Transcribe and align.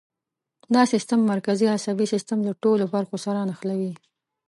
دا 0.73 0.81
سیستم 0.93 1.19
مرکزي 1.31 1.67
عصبي 1.77 2.05
سیستم 2.13 2.39
له 2.47 2.53
ټولو 2.63 2.83
برخو 2.95 3.17
سره 3.25 3.39
نښلوي. 3.49 3.93